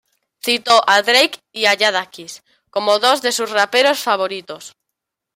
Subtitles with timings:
[0.45, 4.75] Citó a Drake y Jadakiss, como dos de sus raperos favoritos.